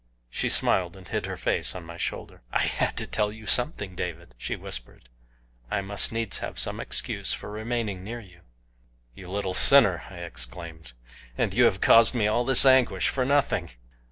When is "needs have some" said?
6.11-6.79